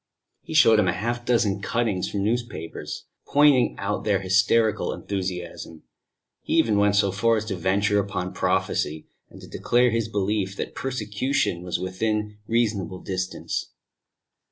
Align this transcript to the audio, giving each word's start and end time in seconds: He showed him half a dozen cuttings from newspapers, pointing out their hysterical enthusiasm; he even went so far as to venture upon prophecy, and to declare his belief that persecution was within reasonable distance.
He 0.41 0.55
showed 0.55 0.79
him 0.79 0.87
half 0.87 1.21
a 1.21 1.25
dozen 1.27 1.61
cuttings 1.61 2.09
from 2.09 2.23
newspapers, 2.23 3.05
pointing 3.27 3.75
out 3.77 4.03
their 4.03 4.19
hysterical 4.21 4.91
enthusiasm; 4.93 5.83
he 6.41 6.53
even 6.53 6.79
went 6.79 6.95
so 6.95 7.11
far 7.11 7.37
as 7.37 7.45
to 7.45 7.55
venture 7.55 7.99
upon 7.99 8.33
prophecy, 8.33 9.05
and 9.29 9.39
to 9.41 9.47
declare 9.47 9.91
his 9.91 10.07
belief 10.07 10.55
that 10.55 10.73
persecution 10.73 11.61
was 11.61 11.79
within 11.79 12.39
reasonable 12.47 12.97
distance. 12.99 13.73